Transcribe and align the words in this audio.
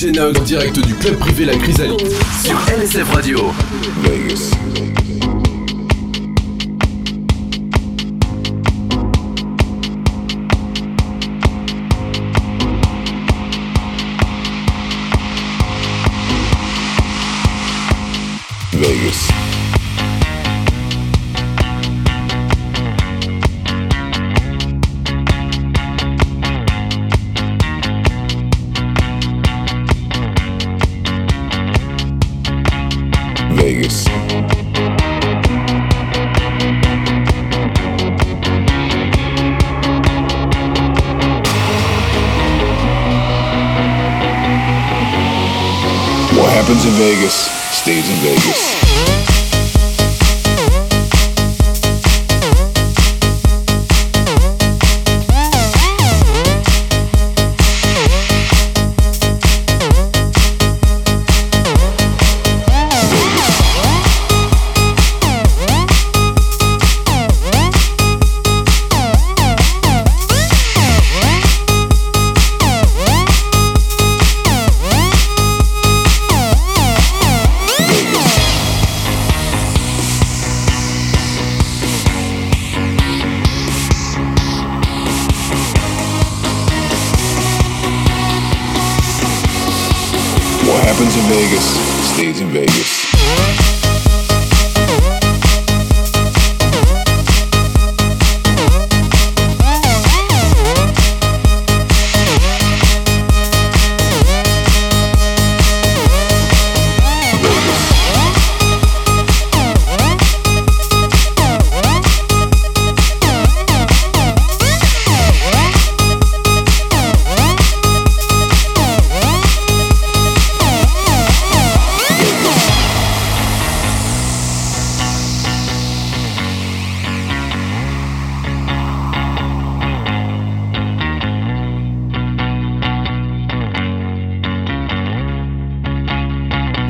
DJ 0.00 0.12
Nug 0.12 0.38
en 0.38 0.42
direct 0.44 0.80
du 0.80 0.94
club 0.94 1.18
privé 1.18 1.44
La 1.44 1.54
Chrysalide 1.58 2.10
sur 2.42 2.58
LSF 2.74 3.12
Radio. 3.12 3.52
Vegas. 4.02 4.50
Vegas. 4.72 5.39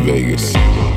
Vegas. 0.05 0.90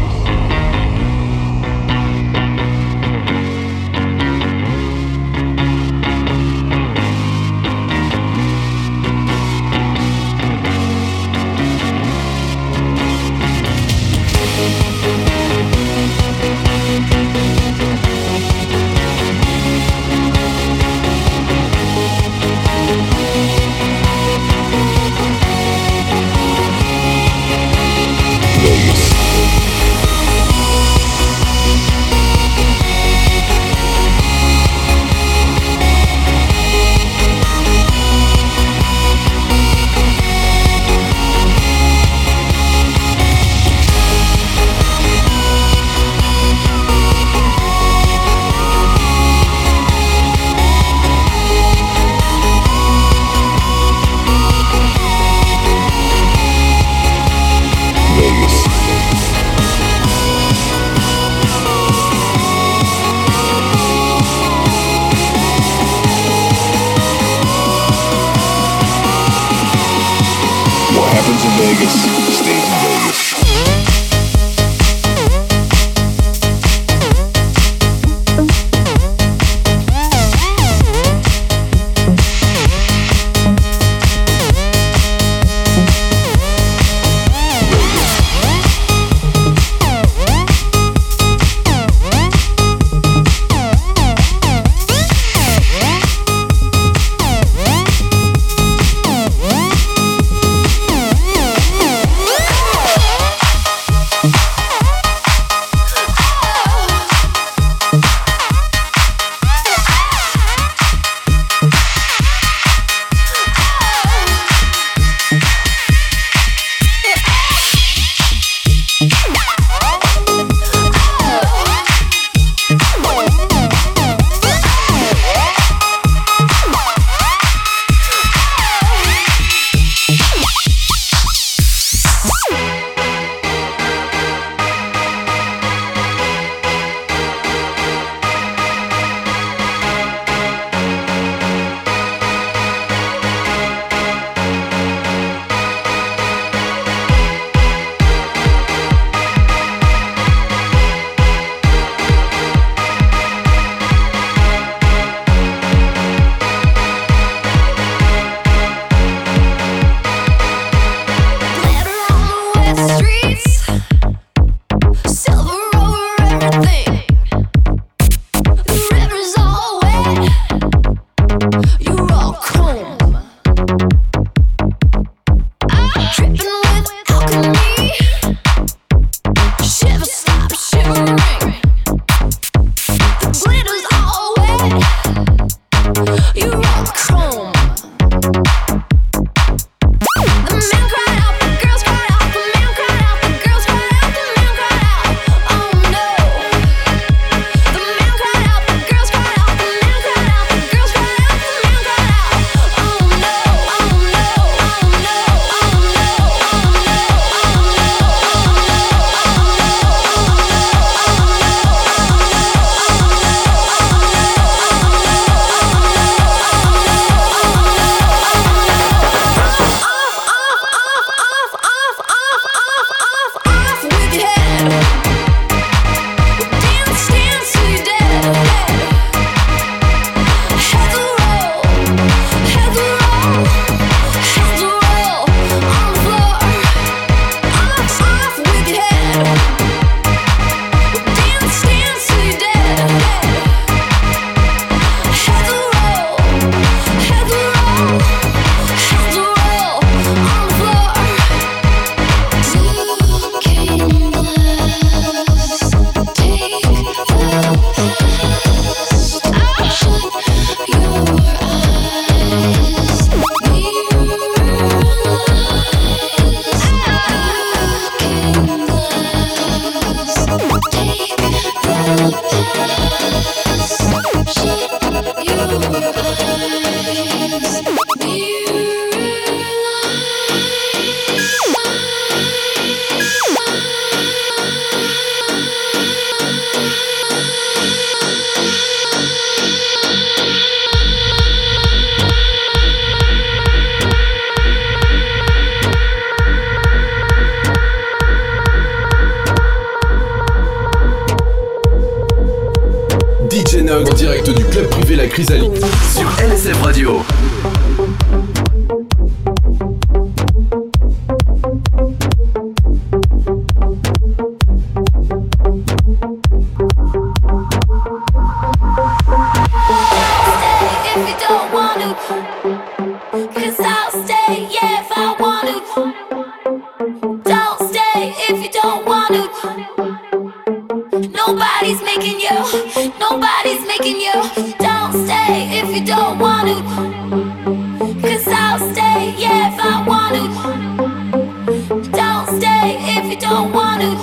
you 343.13 343.19
don't 343.19 343.51
wanna. 343.51 343.93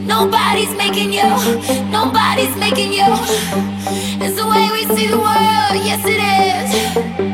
Nobody's 0.00 0.74
making 0.76 1.12
you, 1.12 1.28
nobody's 1.90 2.56
making 2.56 2.92
you. 2.92 3.06
It's 4.20 4.34
the 4.34 4.48
way 4.48 4.68
we 4.72 4.96
see 4.96 5.06
the 5.06 5.18
world, 5.18 5.84
yes 5.86 6.02
it 6.04 7.22
is. 7.22 7.27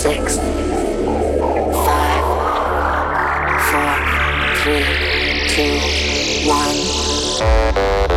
six, 0.00 0.38
five, 0.38 2.24
four, 3.70 3.92
three, 4.62 4.84
two, 5.46 5.76
one. 6.48 8.09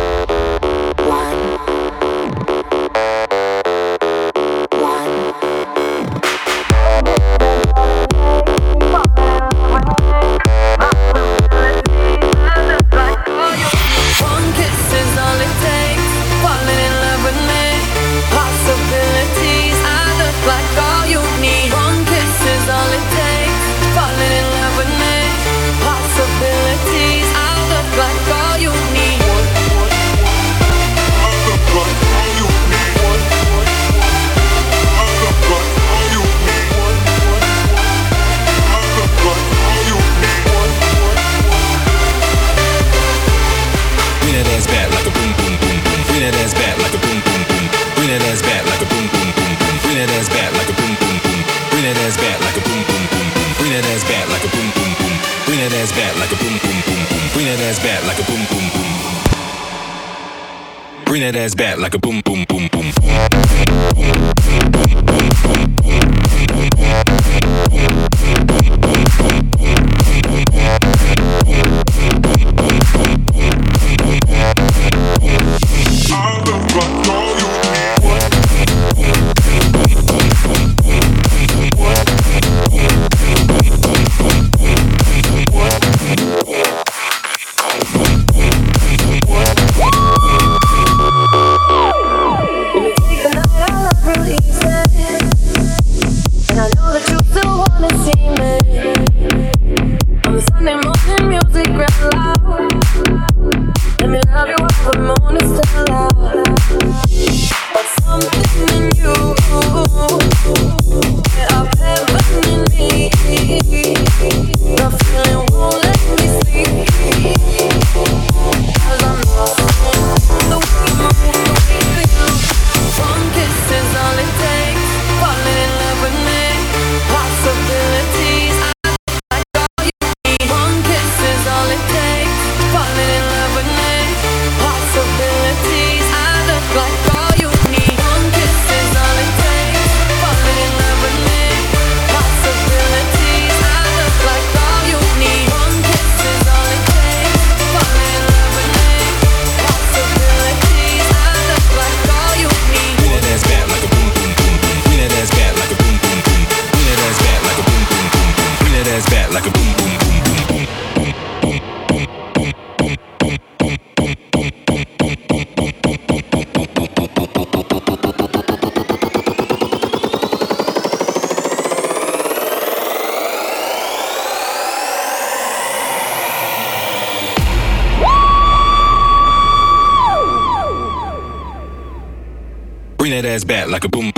Like 183.46 183.84
a 183.84 183.88
boom 183.88 184.13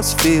It's 0.00 0.14
a 0.14 0.39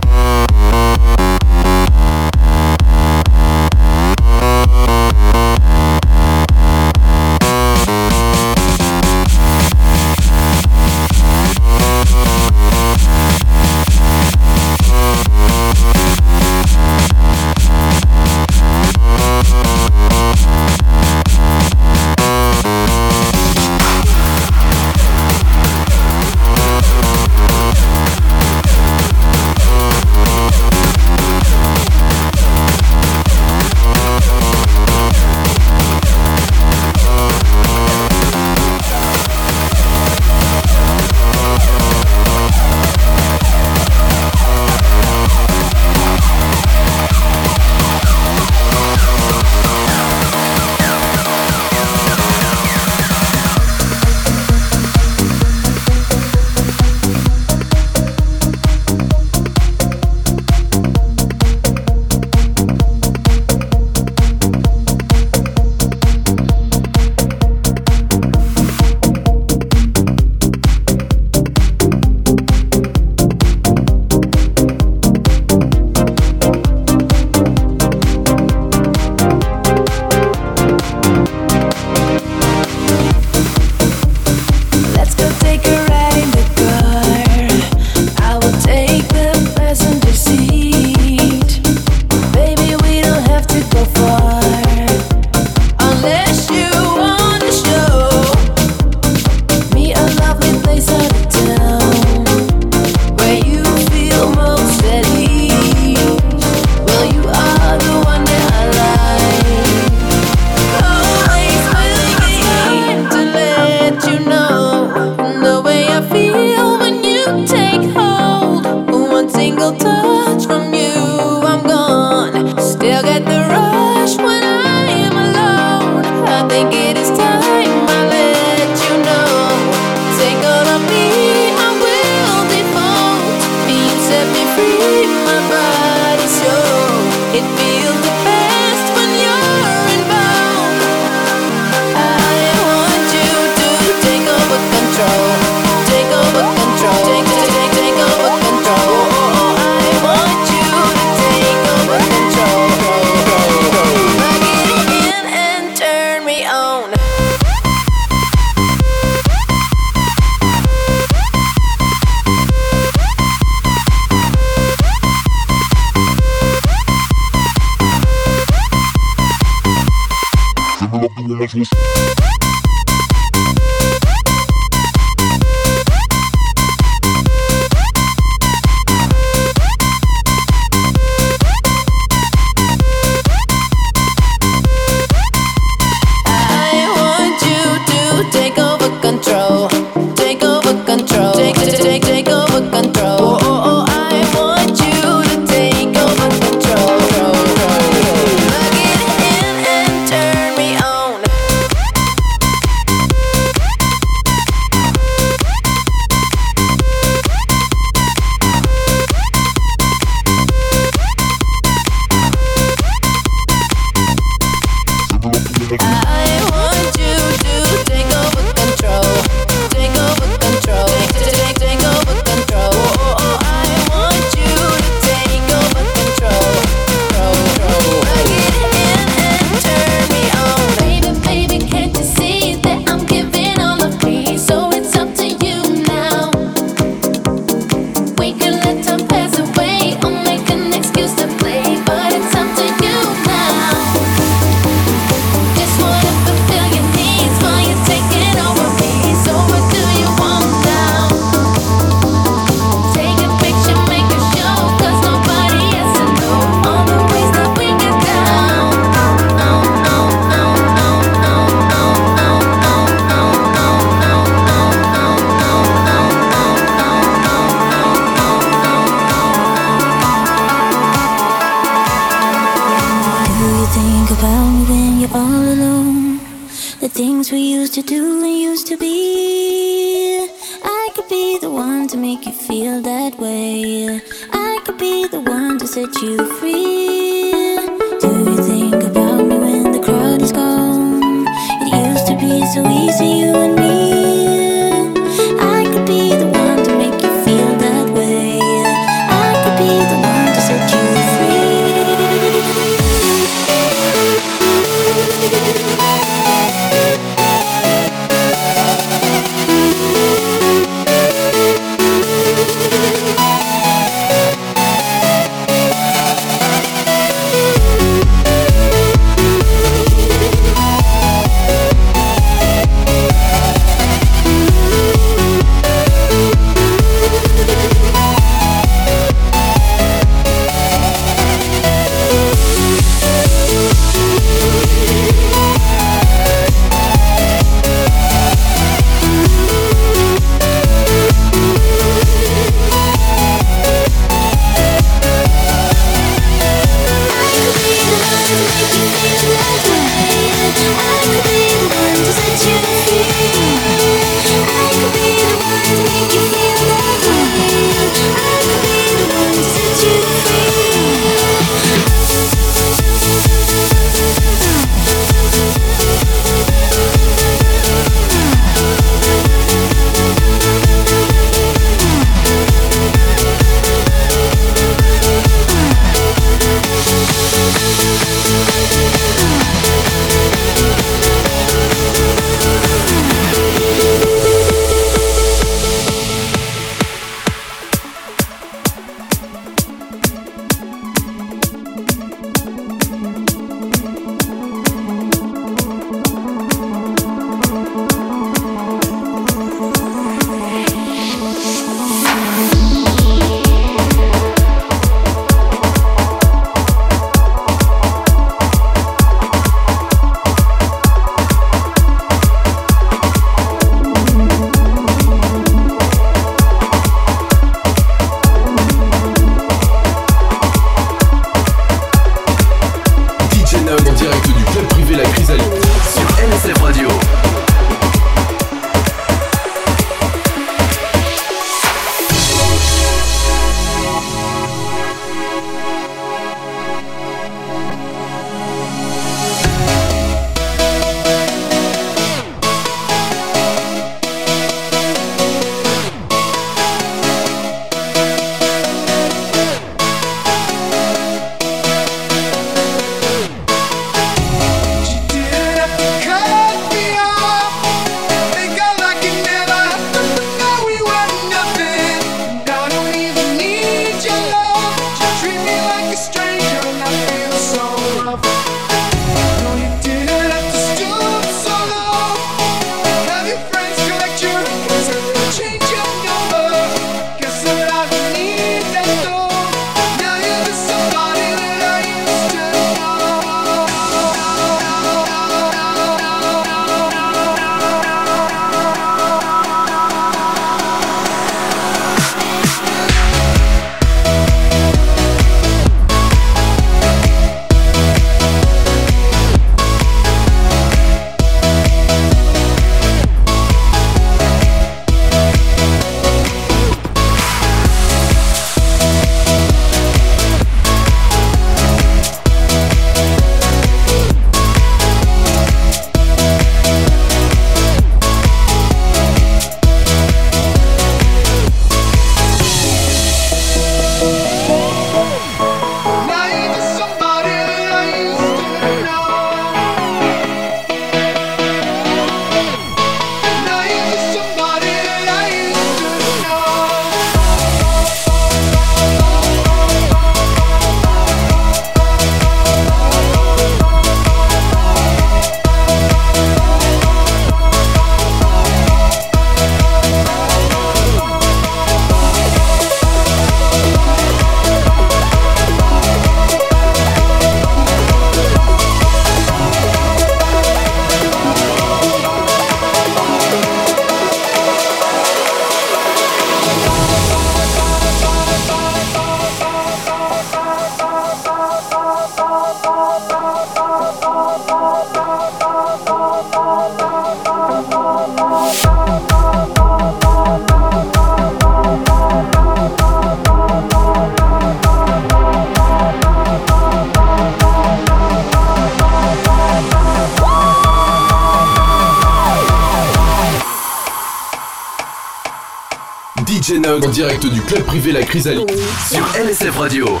DJ 596.48 596.60
Nog 596.60 596.82
en 596.82 596.90
direct 596.90 597.26
du 597.26 597.42
club 597.42 597.62
privé 597.64 597.92
La 597.92 598.02
Chrysalide 598.02 598.50
sur 598.88 599.04
LSF 599.22 599.58
Radio. 599.58 600.00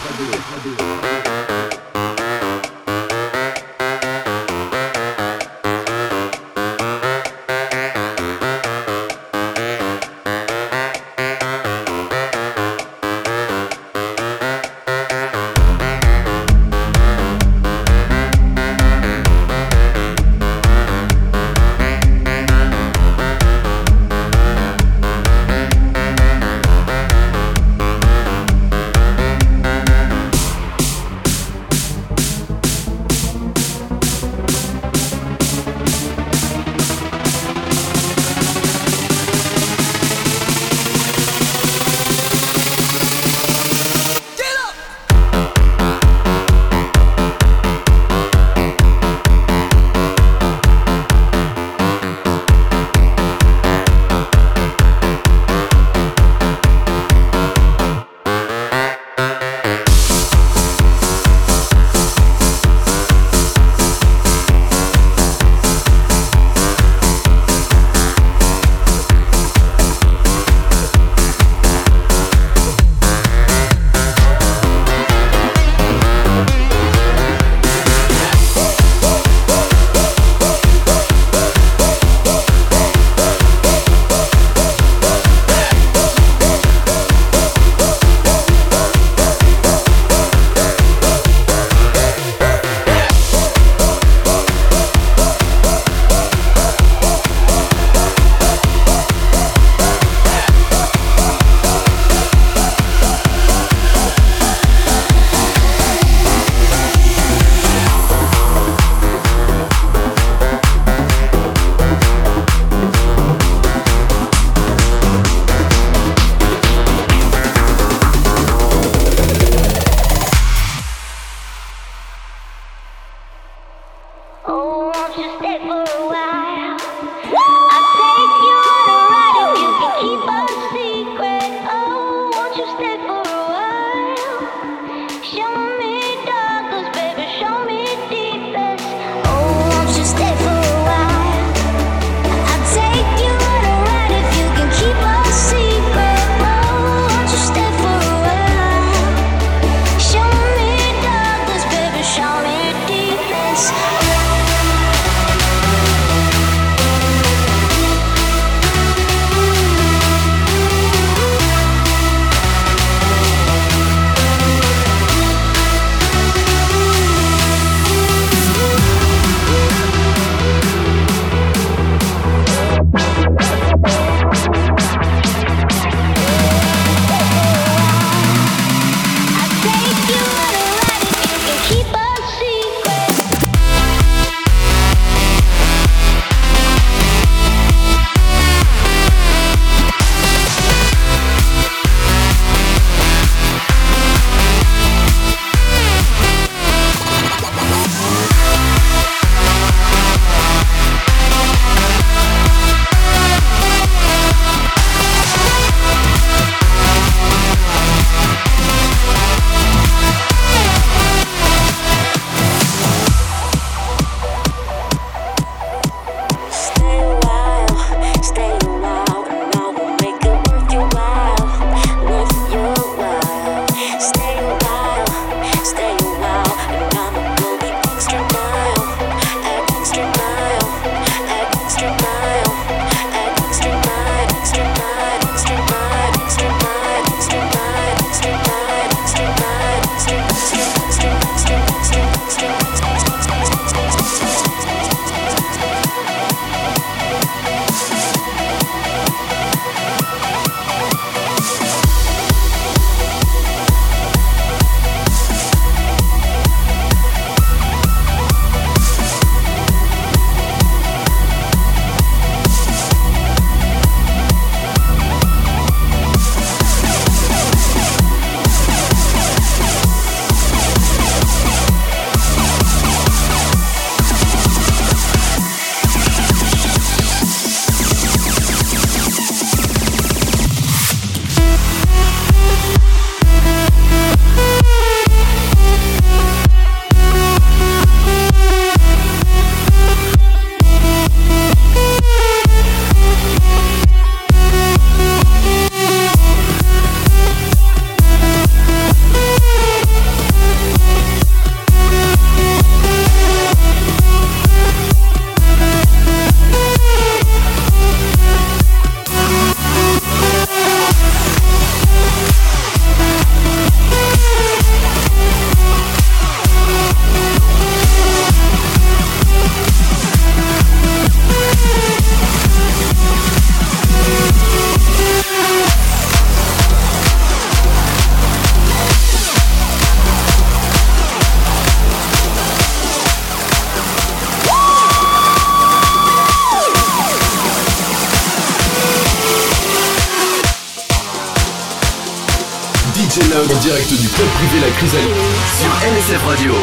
Direct 343.68 344.00
du 344.00 344.08
club 344.08 344.26
privé 344.28 344.60
La 344.62 344.70
Chrysalide 344.70 345.14
sur 345.60 345.70
LSF 345.92 346.24
Radio. 346.24 346.54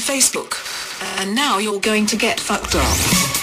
Facebook, 0.00 0.54
and 1.20 1.34
now 1.34 1.58
you're 1.58 1.80
going 1.80 2.06
to 2.06 2.16
get 2.16 2.40
fucked 2.40 2.74
up. 2.74 3.39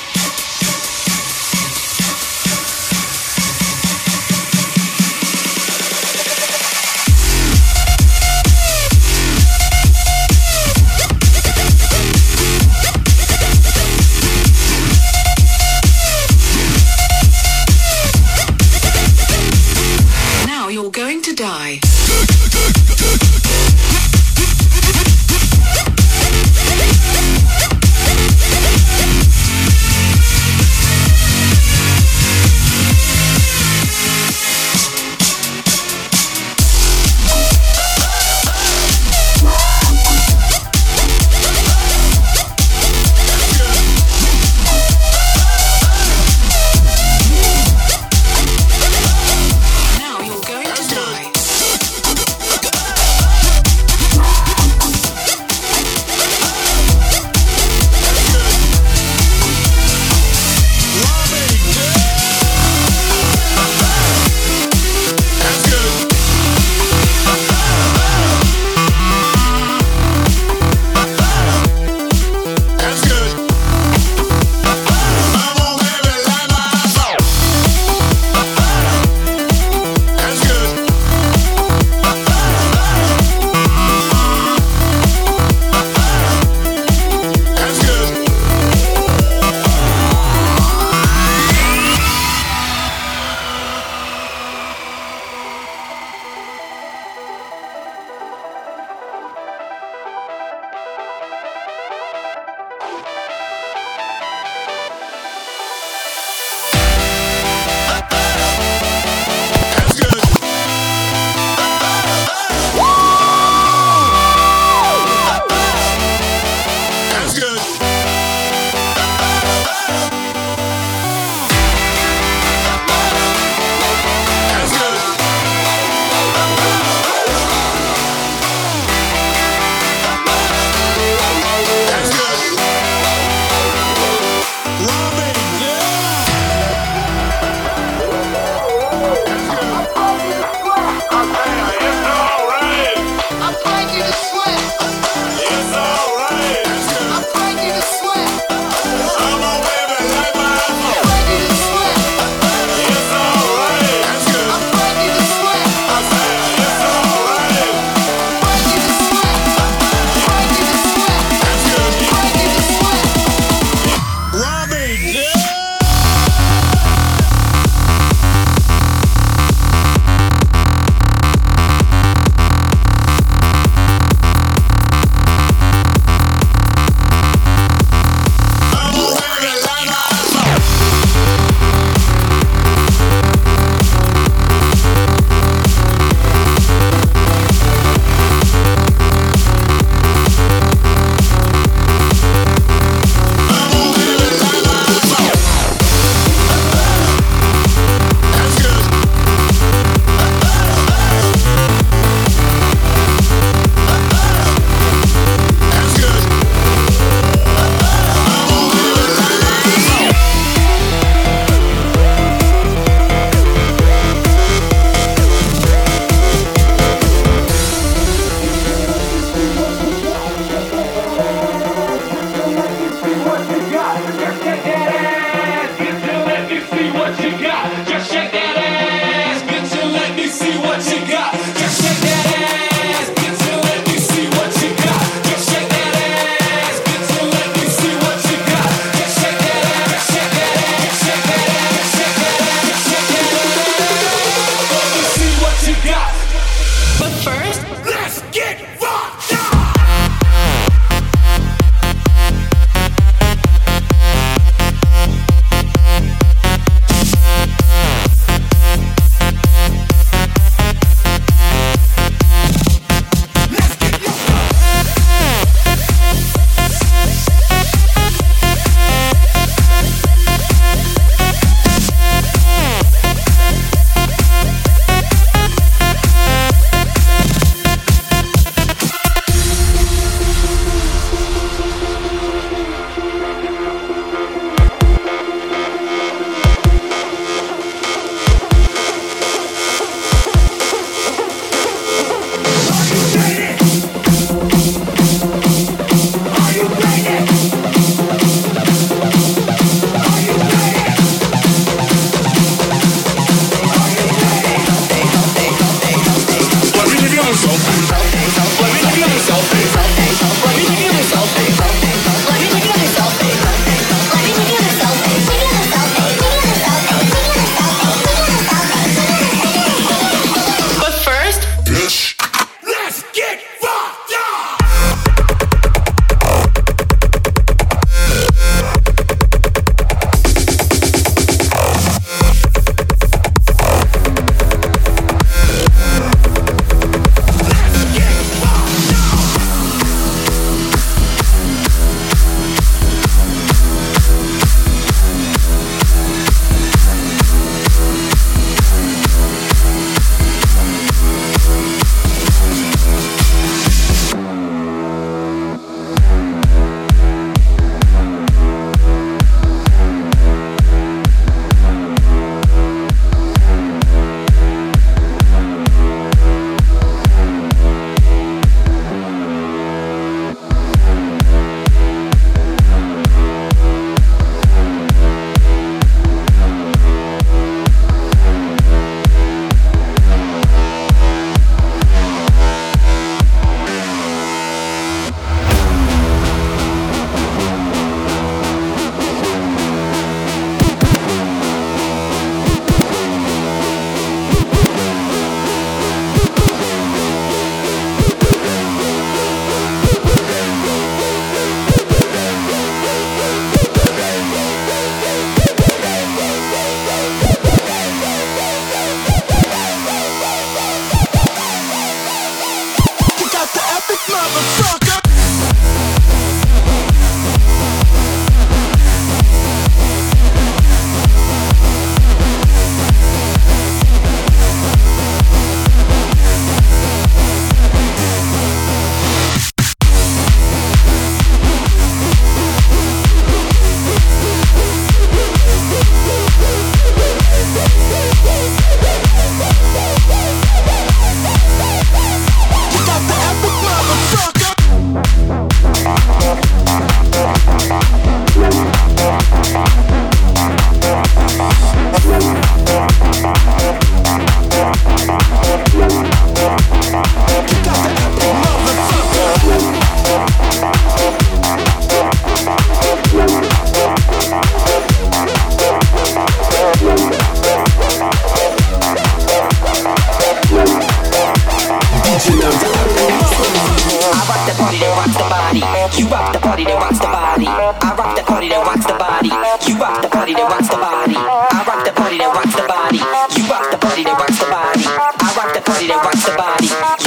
Beat. 486.59 487.06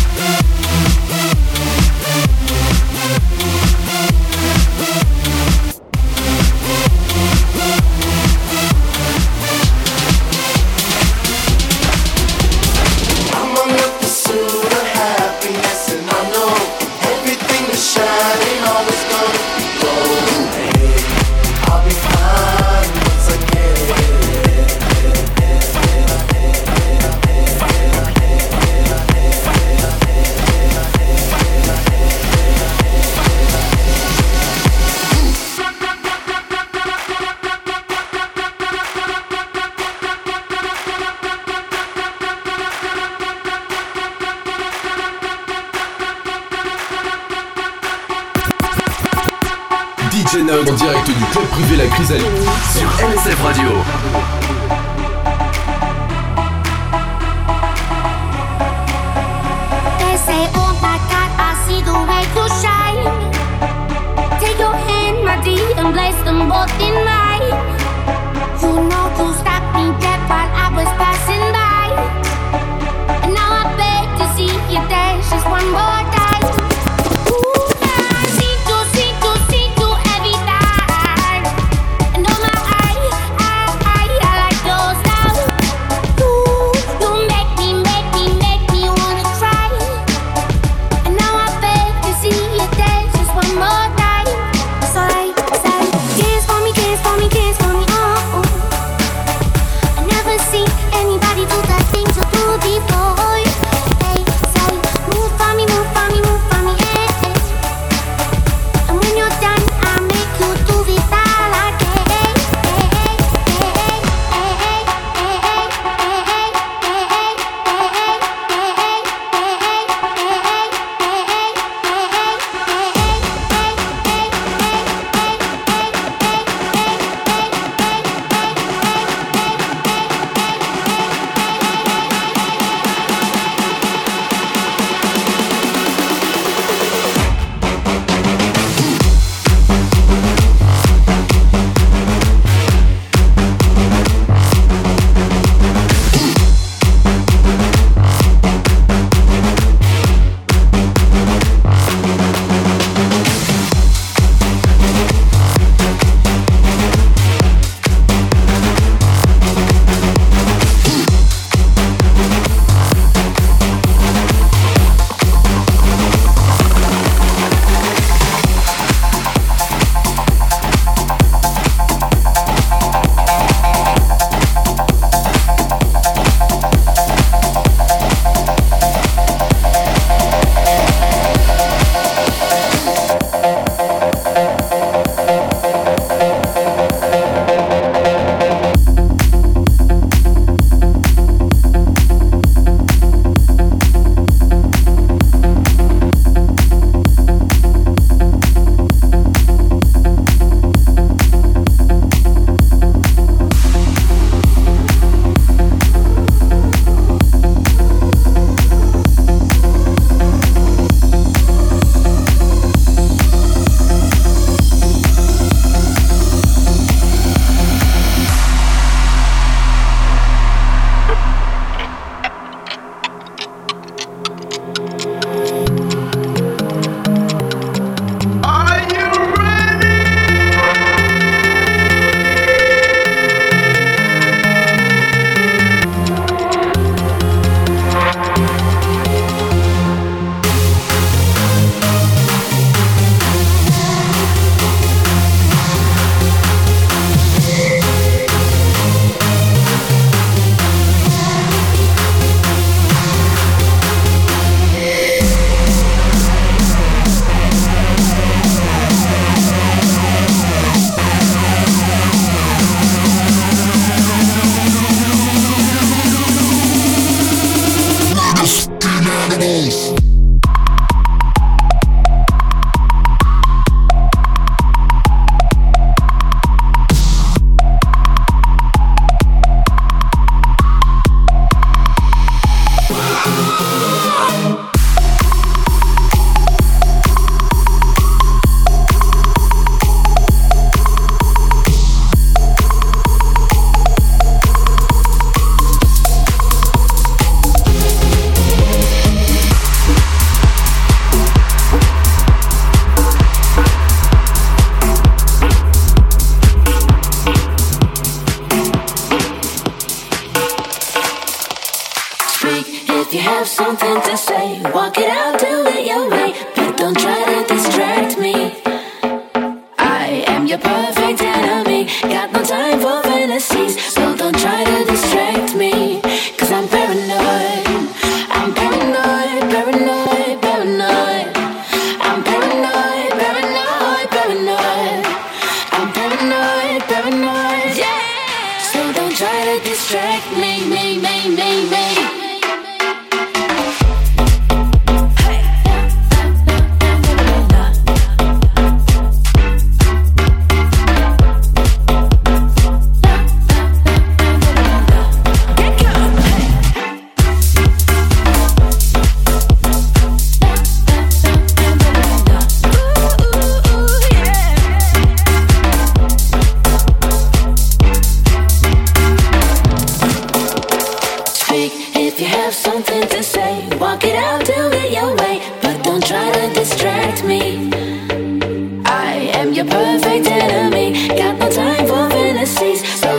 Inde 50.51 50.69
en 50.69 50.73
direct 50.73 51.07
du 51.07 51.25
club 51.31 51.45
privé 51.45 51.77
La 51.77 51.87
Chrysalide 51.87 52.25
sur 52.77 52.89
LSF 53.07 53.41
Radio. 53.41 53.69
They 59.97 60.17
say, 60.17 60.49
oh 60.55 60.75
my 60.81 60.97
God, 62.35 62.51
shine. 62.61 63.31
Take 64.41 64.59
your 64.59 64.73
hand, 64.73 65.23
my 65.23 65.41
dear, 65.41 65.63
and 65.77 65.93
place 65.93 66.21
them 66.25 66.49
both 66.49 66.69
in 66.81 66.95
mine. 67.05 67.30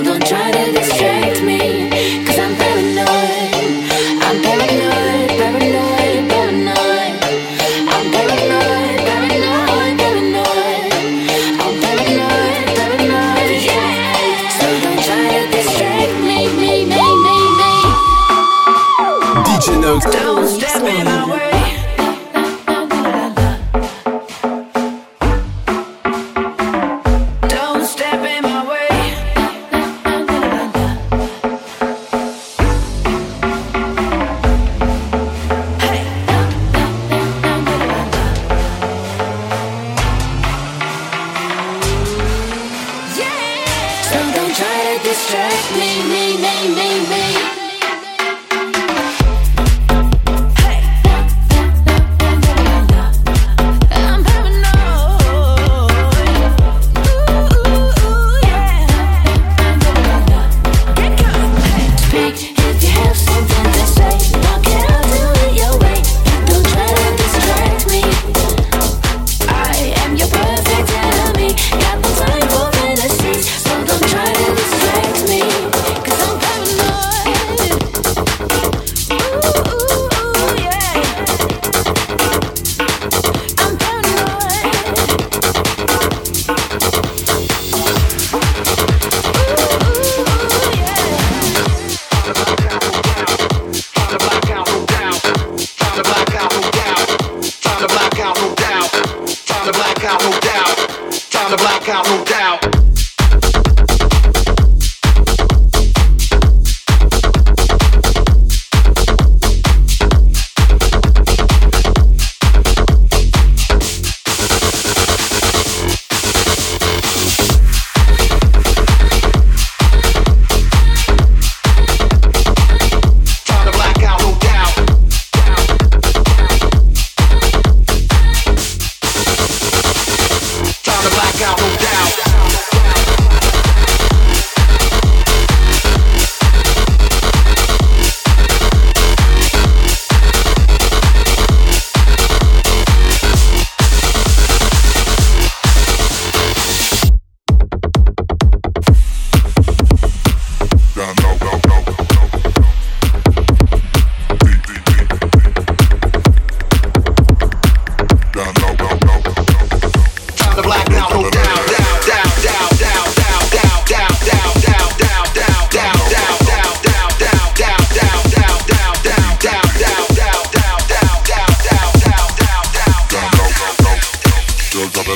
Don't 0.02 0.26
try 0.26 0.51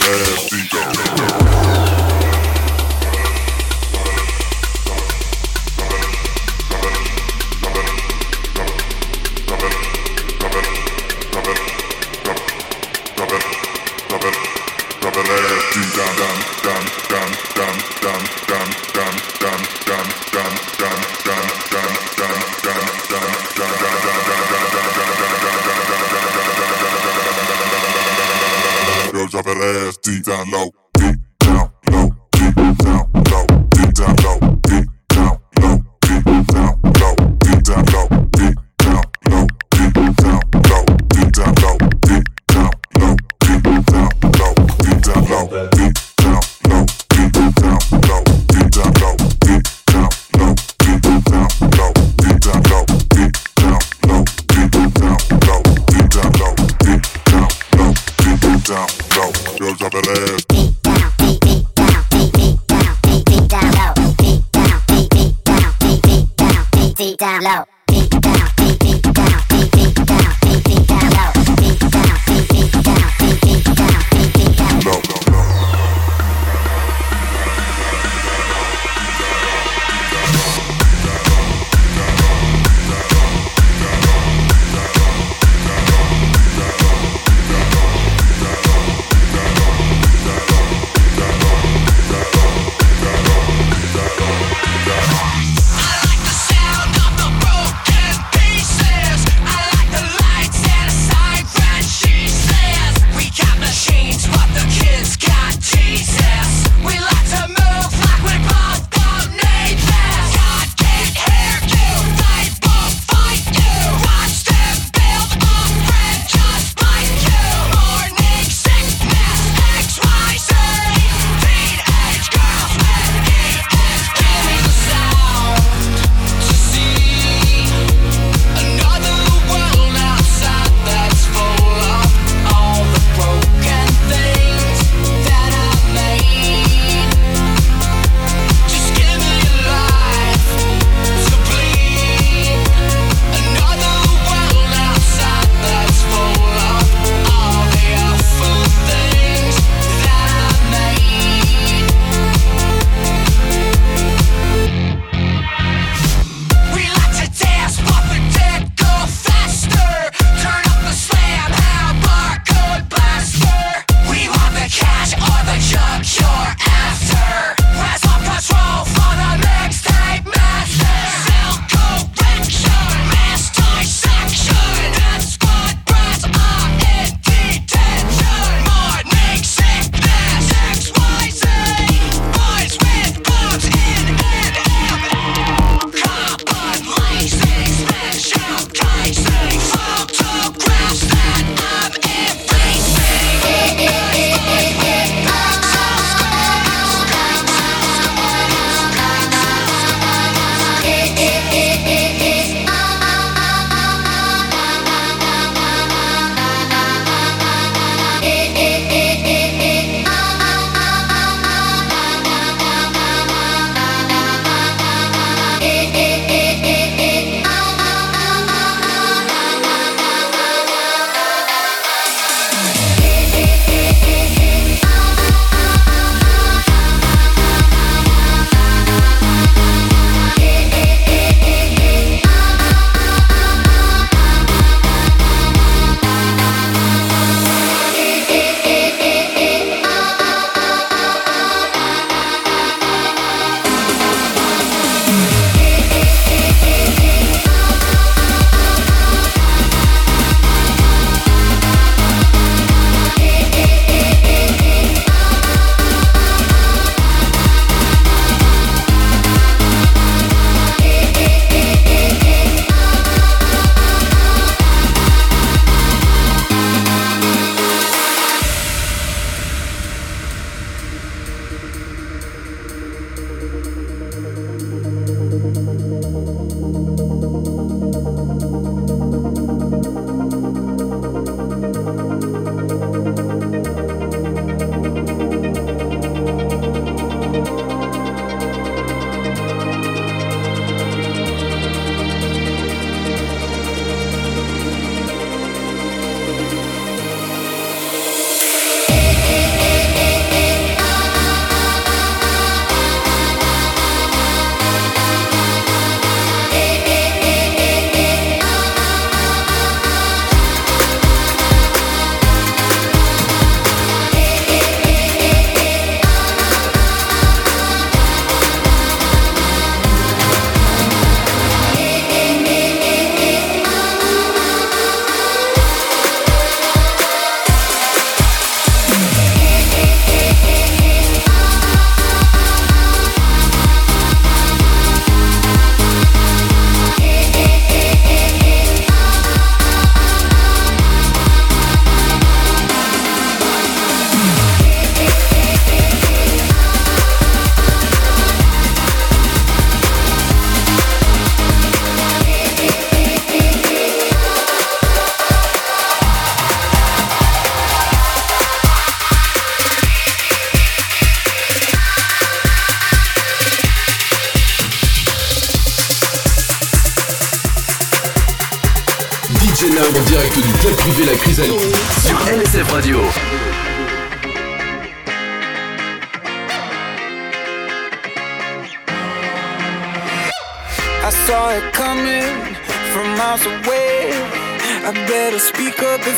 that 0.01 0.29
ass. 0.35 0.56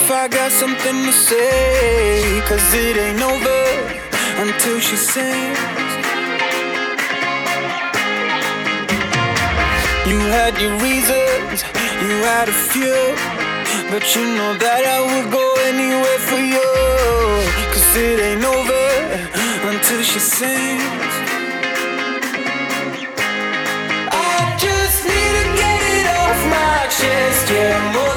if 0.09 0.15
I 0.15 0.27
got 0.27 0.51
something 0.51 1.05
to 1.05 1.13
say. 1.13 2.41
Cause 2.49 2.67
it 2.73 2.97
ain't 2.97 3.21
over 3.21 3.65
until 4.41 4.81
she 4.81 4.97
sings. 4.97 5.93
You 10.09 10.19
had 10.33 10.57
your 10.63 10.75
reasons, 10.81 11.61
you 12.01 12.15
had 12.25 12.49
a 12.49 12.59
few. 12.73 13.01
But 13.93 14.05
you 14.15 14.25
know 14.37 14.53
that 14.65 14.83
I 14.97 14.99
would 15.09 15.29
go 15.31 15.47
anywhere 15.71 16.21
for 16.29 16.41
you. 16.55 16.71
Cause 17.73 17.91
it 17.97 18.19
ain't 18.29 18.45
over 18.57 18.89
until 19.73 20.03
she 20.11 20.21
sings. 20.21 21.13
I 24.09 24.57
just 24.57 25.05
need 25.05 25.33
to 25.39 25.47
get 25.63 25.81
it 25.97 26.07
off 26.23 26.41
my 26.57 26.81
chest, 26.97 27.51
yeah. 27.53 28.08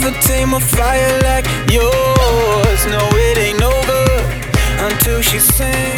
never 0.00 0.18
tame 0.20 0.54
a 0.54 0.60
fire 0.60 1.20
like 1.22 1.46
yours. 1.70 2.86
No, 2.86 3.00
it 3.12 3.38
ain't 3.38 3.62
over 3.62 4.86
until 4.86 5.22
she 5.22 5.38
sings. 5.38 5.97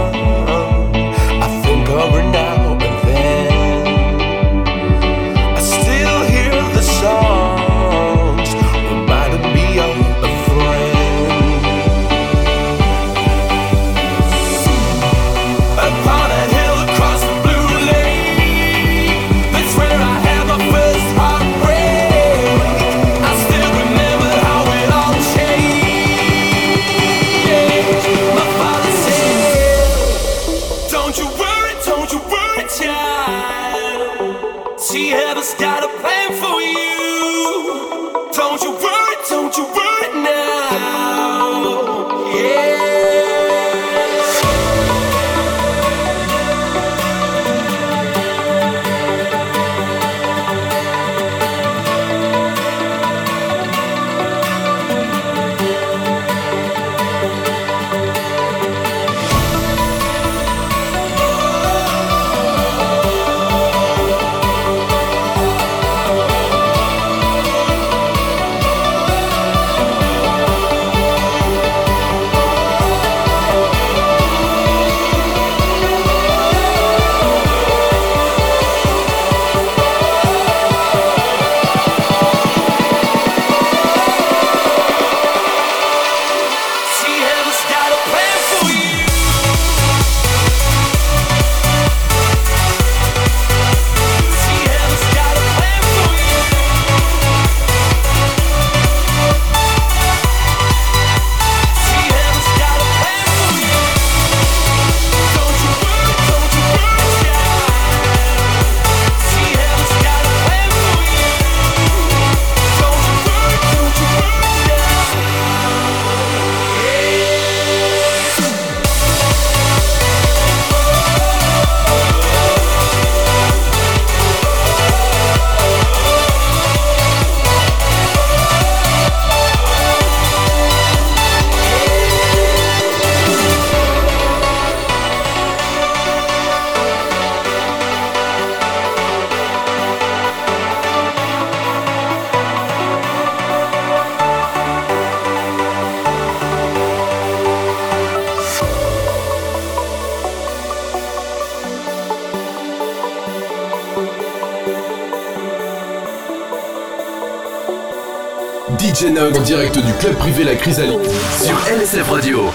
direct 159.43 159.77
du 159.77 159.93
club 159.93 160.15
privé 160.15 160.43
La 160.43 160.55
Chrysalide 160.55 161.01
sur 161.41 161.55
LSF 161.75 162.09
Radio. 162.09 162.51